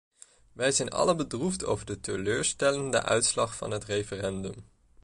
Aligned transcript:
Wij 0.53 0.71
zijn 0.71 0.89
allen 0.89 1.17
bedroefd 1.17 1.65
over 1.65 1.85
de 1.85 1.99
teleurstellende 1.99 3.01
uitslag 3.03 3.55
van 3.55 3.71
het 3.71 3.83
referendum. 3.83 4.55